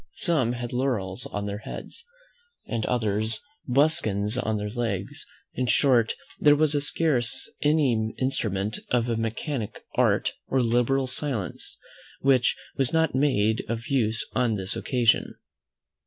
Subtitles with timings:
[0.15, 2.07] Some had laurels on their heads,
[2.65, 9.15] and others buskins on their legs; in short, there was scarce any instrument of a
[9.15, 11.77] mechanic art, or liberal science,
[12.21, 15.35] which was not made of use on this occasion.